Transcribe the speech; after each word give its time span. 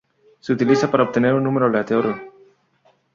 Se 0.39 0.51
utiliza 0.51 0.89
para 0.89 1.03
obtener 1.03 1.35
un 1.35 1.43
número 1.43 1.67
aleatorio. 1.67 2.19